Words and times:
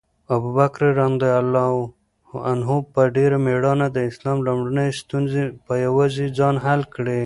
ابوبکر 0.35 0.81
رض 0.99 2.75
په 2.93 3.01
ډېره 3.15 3.37
مېړانه 3.45 3.87
د 3.91 3.97
اسلام 4.09 4.37
لومړنۍ 4.47 4.89
ستونزې 5.01 5.43
په 5.65 5.73
یوازې 5.85 6.25
ځان 6.37 6.55
حل 6.65 6.81
کړې. 6.95 7.19